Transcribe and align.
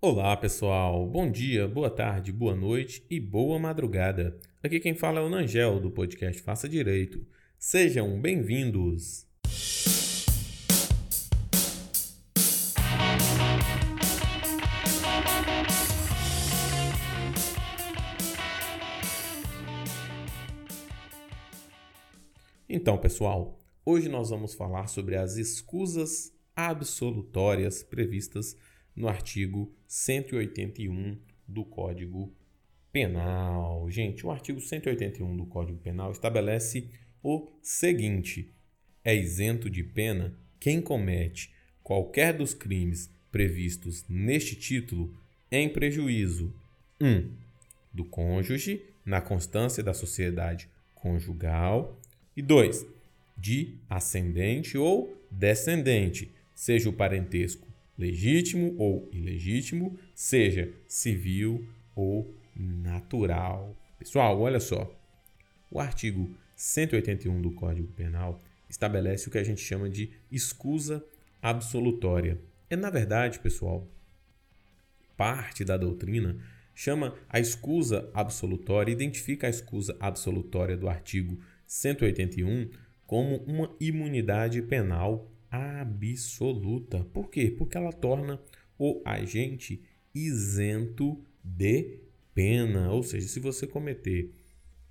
Olá 0.00 0.36
pessoal, 0.36 1.04
bom 1.08 1.28
dia, 1.28 1.66
boa 1.66 1.90
tarde, 1.90 2.30
boa 2.30 2.54
noite 2.54 3.04
e 3.10 3.18
boa 3.18 3.58
madrugada. 3.58 4.38
Aqui 4.62 4.78
quem 4.78 4.94
fala 4.94 5.18
é 5.18 5.22
o 5.24 5.28
Nangel 5.28 5.80
do 5.80 5.90
podcast 5.90 6.40
Faça 6.40 6.68
Direito. 6.68 7.26
Sejam 7.58 8.20
bem-vindos! 8.20 9.26
Então, 22.68 22.96
pessoal, 22.98 23.58
hoje 23.84 24.08
nós 24.08 24.30
vamos 24.30 24.54
falar 24.54 24.86
sobre 24.86 25.16
as 25.16 25.36
escusas 25.36 26.32
absolutórias 26.54 27.82
previstas 27.82 28.56
no 28.98 29.08
artigo 29.08 29.72
181 29.86 31.16
do 31.46 31.64
Código 31.64 32.34
Penal. 32.92 33.88
Gente, 33.88 34.26
o 34.26 34.30
artigo 34.30 34.60
181 34.60 35.36
do 35.36 35.46
Código 35.46 35.78
Penal 35.78 36.10
estabelece 36.10 36.90
o 37.22 37.48
seguinte: 37.62 38.52
é 39.04 39.14
isento 39.14 39.70
de 39.70 39.84
pena 39.84 40.36
quem 40.58 40.80
comete 40.80 41.54
qualquer 41.82 42.36
dos 42.36 42.52
crimes 42.52 43.08
previstos 43.30 44.04
neste 44.08 44.56
título 44.56 45.16
em 45.50 45.68
prejuízo 45.68 46.52
1. 47.00 47.06
Um, 47.06 47.32
do 47.92 48.04
cônjuge 48.04 48.82
na 49.04 49.20
constância 49.20 49.82
da 49.82 49.94
sociedade 49.94 50.68
conjugal 50.94 51.98
e 52.36 52.42
2. 52.42 52.84
de 53.36 53.76
ascendente 53.88 54.76
ou 54.76 55.16
descendente, 55.30 56.32
seja 56.54 56.90
o 56.90 56.92
parentesco 56.92 57.67
legítimo 57.98 58.74
ou 58.78 59.08
ilegítimo, 59.12 59.98
seja 60.14 60.72
civil 60.86 61.66
ou 61.94 62.32
natural. 62.54 63.76
Pessoal, 63.98 64.40
olha 64.40 64.60
só. 64.60 64.94
O 65.70 65.80
artigo 65.80 66.30
181 66.54 67.42
do 67.42 67.50
Código 67.50 67.88
Penal 67.88 68.40
estabelece 68.68 69.28
o 69.28 69.30
que 69.30 69.38
a 69.38 69.44
gente 69.44 69.60
chama 69.60 69.88
de 69.88 70.10
escusa 70.30 71.04
absolutória. 71.42 72.40
É, 72.70 72.76
na 72.76 72.90
verdade, 72.90 73.38
pessoal, 73.38 73.88
parte 75.16 75.64
da 75.64 75.76
doutrina 75.76 76.36
chama 76.74 77.14
a 77.28 77.40
escusa 77.40 78.08
absolutória, 78.14 78.92
identifica 78.92 79.46
a 79.46 79.50
escusa 79.50 79.96
absolutória 79.98 80.76
do 80.76 80.88
artigo 80.88 81.38
181 81.66 82.70
como 83.06 83.36
uma 83.38 83.74
imunidade 83.80 84.62
penal 84.62 85.28
absoluta. 85.50 87.04
Por 87.12 87.30
quê? 87.30 87.50
Porque 87.50 87.76
ela 87.76 87.92
torna 87.92 88.40
o 88.78 89.02
agente 89.04 89.82
isento 90.14 91.22
de 91.42 92.00
pena. 92.34 92.90
Ou 92.92 93.02
seja, 93.02 93.26
se 93.26 93.40
você 93.40 93.66
cometer 93.66 94.34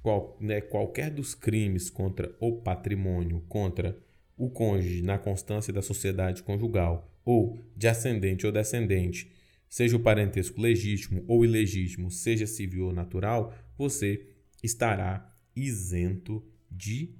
qual, 0.02 0.38
né, 0.40 0.62
qualquer 0.62 1.12
dos 1.12 1.36
crimes 1.36 1.90
contra 1.90 2.36
o 2.40 2.62
patrimônio, 2.62 3.42
contra 3.48 3.98
o 4.38 4.50
cônjuge 4.50 5.02
na 5.02 5.18
constância 5.18 5.74
da 5.74 5.82
sociedade 5.82 6.44
conjugal, 6.44 7.12
ou 7.26 7.60
de 7.76 7.88
ascendente 7.88 8.46
ou 8.46 8.52
descendente, 8.52 9.32
seja 9.70 9.98
o 9.98 10.00
parentesco 10.00 10.62
legítimo 10.62 11.24
ou 11.28 11.44
ilegítimo, 11.44 12.10
seja 12.10 12.48
civil 12.48 12.86
ou 12.86 12.94
natural, 12.94 13.54
você 13.78 14.28
estará 14.64 15.36
isento 15.56 16.44
de 16.72 17.16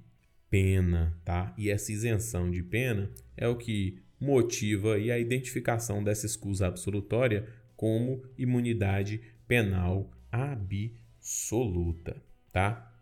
pena, 0.50 1.16
tá? 1.24 1.54
E 1.56 1.70
essa 1.70 1.92
isenção 1.92 2.50
de 2.50 2.62
pena 2.62 3.10
é 3.36 3.46
o 3.46 3.56
que 3.56 4.00
motiva 4.20 4.94
a 4.94 5.18
identificação 5.18 6.02
dessa 6.02 6.26
escusa 6.26 6.66
absolutória 6.66 7.48
como 7.76 8.22
imunidade 8.36 9.20
penal 9.46 10.10
absoluta, 10.30 12.20
tá? 12.52 12.92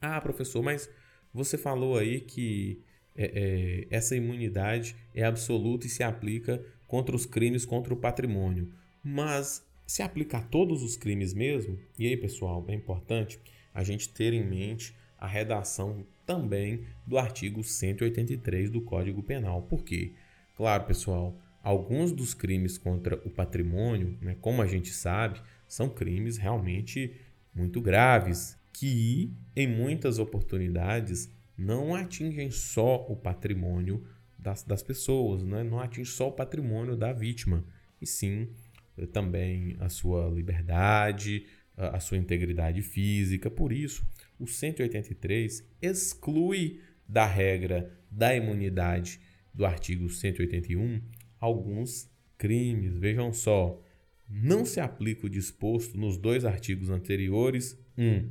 Ah, 0.00 0.20
professor, 0.20 0.62
mas 0.62 0.88
você 1.32 1.58
falou 1.58 1.96
aí 1.96 2.20
que 2.20 2.82
é, 3.16 3.86
é, 3.90 3.96
essa 3.96 4.16
imunidade 4.16 4.96
é 5.14 5.24
absoluta 5.24 5.86
e 5.86 5.90
se 5.90 6.02
aplica 6.02 6.64
contra 6.86 7.14
os 7.16 7.26
crimes 7.26 7.64
contra 7.64 7.92
o 7.92 7.96
patrimônio. 7.96 8.72
Mas 9.02 9.66
se 9.86 10.02
aplica 10.02 10.38
a 10.38 10.42
todos 10.42 10.82
os 10.82 10.96
crimes 10.96 11.34
mesmo? 11.34 11.78
E 11.98 12.06
aí, 12.06 12.16
pessoal, 12.16 12.64
é 12.68 12.74
importante 12.74 13.40
a 13.74 13.82
gente 13.82 14.08
ter 14.08 14.32
em 14.32 14.44
mente 14.44 14.94
a 15.18 15.26
redação 15.26 16.06
também 16.32 16.86
do 17.06 17.18
artigo 17.18 17.62
183 17.62 18.70
do 18.70 18.80
Código 18.80 19.22
Penal. 19.22 19.62
Por 19.62 19.84
quê? 19.84 20.12
Claro, 20.56 20.84
pessoal, 20.84 21.38
alguns 21.62 22.10
dos 22.10 22.32
crimes 22.32 22.78
contra 22.78 23.16
o 23.16 23.30
patrimônio, 23.30 24.16
né, 24.20 24.36
como 24.40 24.62
a 24.62 24.66
gente 24.66 24.90
sabe, 24.90 25.42
são 25.68 25.90
crimes 25.90 26.38
realmente 26.38 27.14
muito 27.54 27.82
graves 27.82 28.58
que, 28.72 29.30
em 29.54 29.66
muitas 29.66 30.18
oportunidades, 30.18 31.30
não 31.56 31.94
atingem 31.94 32.50
só 32.50 33.06
o 33.06 33.14
patrimônio 33.14 34.02
das, 34.38 34.62
das 34.62 34.82
pessoas, 34.82 35.42
né? 35.42 35.62
não 35.62 35.78
atingem 35.78 36.06
só 36.06 36.28
o 36.28 36.32
patrimônio 36.32 36.96
da 36.96 37.12
vítima, 37.12 37.62
e 38.00 38.06
sim 38.06 38.48
eh, 38.96 39.06
também 39.06 39.76
a 39.78 39.90
sua 39.90 40.28
liberdade, 40.30 41.46
a 41.76 42.00
sua 42.00 42.16
integridade 42.16 42.82
física. 42.82 43.50
Por 43.50 43.72
isso, 43.72 44.04
o 44.38 44.46
183 44.46 45.66
exclui 45.80 46.80
da 47.08 47.26
regra 47.26 47.92
da 48.10 48.34
imunidade 48.34 49.20
do 49.52 49.64
artigo 49.64 50.08
181 50.08 51.00
alguns 51.38 52.10
crimes. 52.38 52.96
Vejam 52.96 53.32
só, 53.32 53.82
não 54.28 54.64
se 54.64 54.80
aplica 54.80 55.26
o 55.26 55.30
disposto 55.30 55.98
nos 55.98 56.16
dois 56.16 56.44
artigos 56.44 56.88
anteriores. 56.88 57.78
1. 57.98 58.04
Um, 58.04 58.30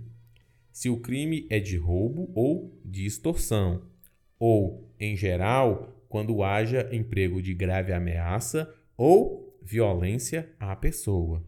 se 0.71 0.89
o 0.89 0.97
crime 0.97 1.45
é 1.49 1.59
de 1.59 1.77
roubo 1.77 2.31
ou 2.33 2.79
de 2.83 3.05
extorsão, 3.05 3.85
ou, 4.39 4.89
em 4.99 5.15
geral, 5.15 6.05
quando 6.07 6.41
haja 6.41 6.89
emprego 6.91 7.41
de 7.41 7.53
grave 7.53 7.93
ameaça 7.93 8.73
ou 8.97 9.59
violência 9.61 10.49
à 10.59 10.75
pessoa. 10.75 11.45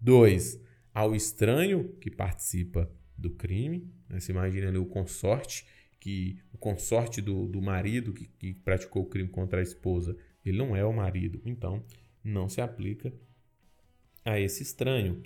2. 0.00 0.60
Ao 0.94 1.14
estranho 1.14 1.88
que 2.00 2.10
participa 2.10 2.90
do 3.22 3.30
crime. 3.30 3.88
Né? 4.08 4.20
Você 4.20 4.32
imagina 4.32 4.68
ali 4.68 4.78
o 4.78 4.84
consorte, 4.84 5.64
que 5.98 6.38
o 6.52 6.58
consorte 6.58 7.22
do, 7.22 7.46
do 7.46 7.62
marido 7.62 8.12
que, 8.12 8.26
que 8.26 8.52
praticou 8.52 9.04
o 9.04 9.06
crime 9.06 9.28
contra 9.28 9.60
a 9.60 9.62
esposa, 9.62 10.16
ele 10.44 10.58
não 10.58 10.74
é 10.76 10.84
o 10.84 10.92
marido. 10.92 11.40
Então, 11.44 11.82
não 12.22 12.48
se 12.48 12.60
aplica 12.60 13.12
a 14.24 14.38
esse 14.38 14.62
estranho. 14.62 15.22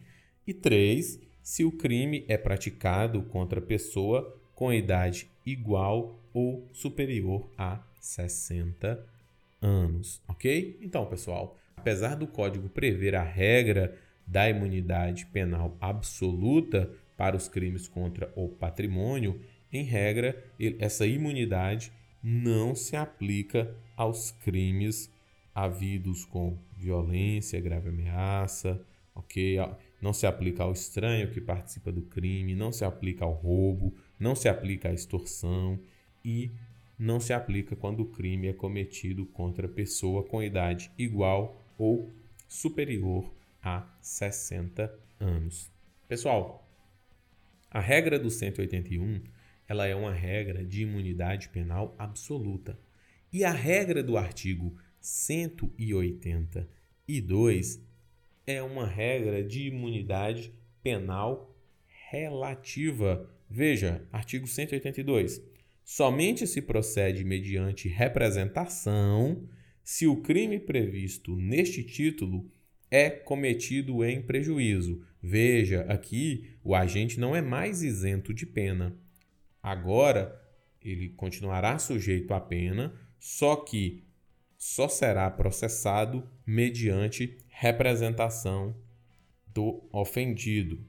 E 0.46 0.54
três, 0.54 1.18
se 1.42 1.64
o 1.64 1.72
crime 1.72 2.24
é 2.28 2.36
praticado 2.36 3.22
contra 3.22 3.60
pessoa 3.60 4.38
com 4.54 4.72
idade 4.72 5.30
igual 5.44 6.20
ou 6.32 6.68
superior 6.72 7.50
a 7.56 7.82
60 8.00 9.04
anos, 9.60 10.22
ok? 10.28 10.78
Então, 10.82 11.06
pessoal, 11.06 11.58
apesar 11.76 12.14
do 12.14 12.26
código 12.26 12.68
prever 12.68 13.14
a 13.14 13.22
regra 13.22 13.96
da 14.26 14.48
imunidade 14.48 15.26
penal 15.26 15.76
absoluta 15.80 16.90
para 17.16 17.36
os 17.36 17.48
crimes 17.48 17.88
contra 17.88 18.32
o 18.36 18.48
patrimônio, 18.48 19.40
em 19.72 19.82
regra, 19.82 20.44
essa 20.78 21.06
imunidade 21.06 21.92
não 22.22 22.74
se 22.74 22.96
aplica 22.96 23.74
aos 23.96 24.30
crimes 24.30 25.10
havidos 25.54 26.24
com 26.24 26.58
violência, 26.76 27.60
grave 27.60 27.88
ameaça, 27.88 28.80
ok? 29.14 29.58
Não 30.00 30.12
se 30.12 30.26
aplica 30.26 30.62
ao 30.62 30.72
estranho 30.72 31.30
que 31.30 31.40
participa 31.40 31.90
do 31.90 32.02
crime, 32.02 32.54
não 32.54 32.70
se 32.70 32.84
aplica 32.84 33.24
ao 33.24 33.32
roubo, 33.32 33.94
não 34.18 34.34
se 34.34 34.48
aplica 34.48 34.90
à 34.90 34.92
extorsão 34.92 35.78
e 36.24 36.50
não 36.98 37.20
se 37.20 37.32
aplica 37.32 37.76
quando 37.76 38.00
o 38.00 38.06
crime 38.06 38.48
é 38.48 38.52
cometido 38.52 39.24
contra 39.26 39.68
pessoa 39.68 40.22
com 40.22 40.42
idade 40.42 40.90
igual 40.98 41.62
ou 41.78 42.12
superior 42.48 43.32
a 43.62 43.86
60 44.00 44.92
anos. 45.20 45.70
Pessoal, 46.08 46.65
a 47.76 47.78
regra 47.78 48.18
do 48.18 48.30
181, 48.30 49.20
ela 49.68 49.86
é 49.86 49.94
uma 49.94 50.10
regra 50.10 50.64
de 50.64 50.80
imunidade 50.80 51.50
penal 51.50 51.94
absoluta. 51.98 52.80
E 53.30 53.44
a 53.44 53.50
regra 53.50 54.02
do 54.02 54.16
artigo 54.16 54.74
182 54.98 57.84
é 58.46 58.62
uma 58.62 58.86
regra 58.86 59.44
de 59.44 59.66
imunidade 59.66 60.54
penal 60.82 61.54
relativa. 62.10 63.28
Veja, 63.50 64.08
artigo 64.10 64.46
182. 64.46 65.42
Somente 65.84 66.46
se 66.46 66.62
procede 66.62 67.24
mediante 67.24 67.88
representação 67.88 69.46
se 69.84 70.06
o 70.06 70.22
crime 70.22 70.58
previsto 70.58 71.36
neste 71.36 71.84
título 71.84 72.50
é 72.96 73.10
cometido 73.10 74.02
em 74.02 74.22
prejuízo. 74.22 75.04
Veja, 75.22 75.82
aqui 75.82 76.56
o 76.64 76.74
agente 76.74 77.20
não 77.20 77.36
é 77.36 77.42
mais 77.42 77.82
isento 77.82 78.32
de 78.32 78.46
pena. 78.46 78.96
Agora, 79.62 80.40
ele 80.80 81.10
continuará 81.10 81.78
sujeito 81.78 82.32
à 82.32 82.40
pena, 82.40 82.94
só 83.18 83.56
que 83.56 84.02
só 84.56 84.88
será 84.88 85.30
processado 85.30 86.26
mediante 86.46 87.36
representação 87.50 88.74
do 89.46 89.86
ofendido. 89.92 90.82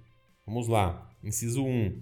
Vamos 0.45 0.69
lá. 0.69 1.13
Inciso 1.21 1.65
1. 1.65 2.01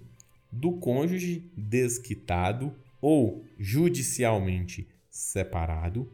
Do 0.52 0.78
cônjuge 0.78 1.50
desquitado 1.56 2.72
ou 3.00 3.44
judicialmente 3.58 4.86
separado. 5.10 6.08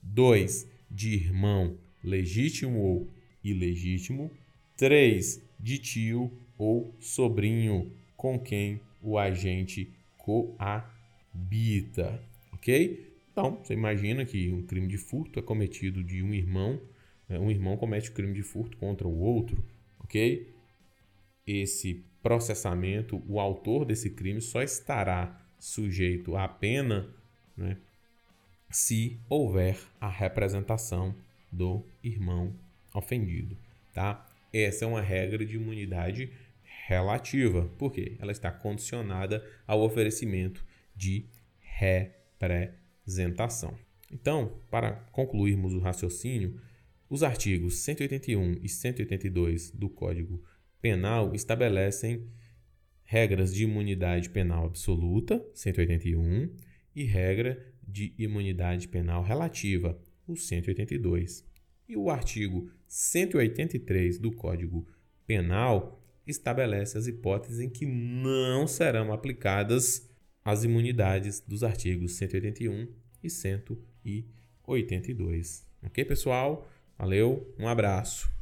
2. 0.00 0.68
De 0.88 1.14
irmão 1.14 1.76
legítimo 2.04 2.78
ou 2.80 3.21
ilegítimo. 3.44 4.30
3. 4.76 5.42
De 5.58 5.78
tio 5.78 6.32
ou 6.58 6.94
sobrinho 7.00 7.92
com 8.16 8.38
quem 8.38 8.80
o 9.02 9.18
agente 9.18 9.90
coabita. 10.16 12.22
Ok? 12.52 13.12
Então, 13.32 13.58
você 13.62 13.72
imagina 13.72 14.24
que 14.24 14.50
um 14.50 14.62
crime 14.62 14.86
de 14.86 14.98
furto 14.98 15.38
é 15.38 15.42
cometido 15.42 16.04
de 16.04 16.22
um 16.22 16.34
irmão, 16.34 16.80
né? 17.28 17.38
um 17.38 17.50
irmão 17.50 17.76
comete 17.76 18.10
o 18.10 18.12
crime 18.12 18.34
de 18.34 18.42
furto 18.42 18.76
contra 18.76 19.08
o 19.08 19.18
outro, 19.18 19.64
ok? 20.00 20.52
Esse 21.46 22.04
processamento, 22.22 23.22
o 23.26 23.40
autor 23.40 23.84
desse 23.84 24.10
crime 24.10 24.40
só 24.40 24.62
estará 24.62 25.40
sujeito 25.58 26.36
à 26.36 26.46
pena 26.46 27.08
né, 27.56 27.78
se 28.70 29.18
houver 29.28 29.78
a 30.00 30.08
representação 30.08 31.14
do 31.50 31.82
irmão 32.02 32.54
ofendido, 32.94 33.58
tá? 33.92 34.26
Essa 34.52 34.84
é 34.84 34.88
uma 34.88 35.00
regra 35.00 35.44
de 35.44 35.56
imunidade 35.56 36.30
relativa, 36.86 37.70
porque 37.78 38.16
ela 38.18 38.32
está 38.32 38.50
condicionada 38.50 39.44
ao 39.66 39.82
oferecimento 39.82 40.64
de 40.94 41.26
representação. 41.60 43.76
Então, 44.10 44.60
para 44.70 44.92
concluirmos 45.10 45.72
o 45.72 45.78
raciocínio, 45.78 46.60
os 47.08 47.22
artigos 47.22 47.78
181 47.78 48.58
e 48.62 48.68
182 48.68 49.70
do 49.70 49.88
Código 49.88 50.42
Penal 50.80 51.34
estabelecem 51.34 52.28
regras 53.04 53.54
de 53.54 53.64
imunidade 53.64 54.30
penal 54.30 54.66
absoluta, 54.66 55.44
181, 55.54 56.50
e 56.94 57.04
regra 57.04 57.64
de 57.86 58.14
imunidade 58.18 58.88
penal 58.88 59.22
relativa, 59.22 59.98
o 60.26 60.36
182. 60.36 61.44
E 61.92 61.96
o 61.96 62.08
artigo 62.08 62.70
183 62.88 64.18
do 64.18 64.32
Código 64.32 64.86
Penal 65.26 66.02
estabelece 66.26 66.96
as 66.96 67.06
hipóteses 67.06 67.60
em 67.60 67.68
que 67.68 67.84
não 67.84 68.66
serão 68.66 69.12
aplicadas 69.12 70.10
as 70.42 70.64
imunidades 70.64 71.44
dos 71.46 71.62
artigos 71.62 72.16
181 72.16 72.88
e 73.22 73.28
182. 73.28 75.66
Ok, 75.82 76.02
pessoal? 76.06 76.66
Valeu, 76.96 77.54
um 77.58 77.68
abraço. 77.68 78.32